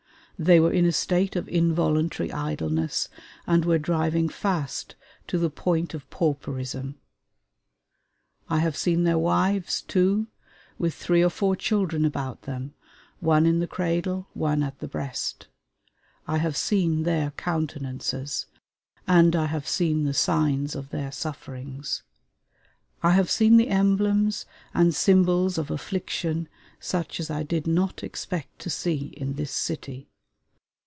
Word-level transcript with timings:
They 0.39 0.59
were 0.59 0.73
in 0.73 0.85
a 0.87 0.91
state 0.91 1.35
of 1.35 1.47
involuntary 1.47 2.31
idleness, 2.31 3.09
and 3.45 3.63
were 3.63 3.77
driving 3.77 4.27
fast 4.27 4.95
to 5.27 5.37
the 5.37 5.51
point 5.51 5.93
of 5.93 6.09
pauperism. 6.09 6.95
I 8.49 8.57
have 8.57 8.75
seen 8.75 9.03
their 9.03 9.19
wives, 9.19 9.83
too, 9.83 10.25
with 10.79 10.95
three 10.95 11.21
or 11.23 11.29
four 11.29 11.55
children 11.55 12.05
about 12.05 12.41
them 12.41 12.73
one 13.19 13.45
in 13.45 13.59
the 13.59 13.67
cradle, 13.67 14.29
one 14.33 14.63
at 14.63 14.79
the 14.79 14.87
breast. 14.87 15.47
I 16.25 16.39
have 16.39 16.57
seen 16.57 17.03
their 17.03 17.29
countenances, 17.37 18.47
and 19.05 19.35
I 19.35 19.45
have 19.45 19.67
seen 19.67 20.05
the 20.05 20.13
signs 20.15 20.73
of 20.73 20.89
their 20.89 21.11
sufferings. 21.11 22.01
I 23.03 23.11
have 23.11 23.29
seen 23.29 23.57
the 23.57 23.67
emblems 23.67 24.47
and 24.73 24.95
symbols 24.95 25.59
of 25.59 25.69
affliction 25.69 26.49
such 26.79 27.19
as 27.19 27.29
I 27.29 27.43
did 27.43 27.67
not 27.67 28.03
expect 28.03 28.57
to 28.61 28.71
see 28.71 29.13
in 29.15 29.33
this 29.35 29.51
city. 29.51 30.07